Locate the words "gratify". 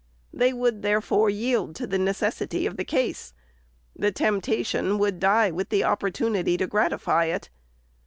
6.65-7.25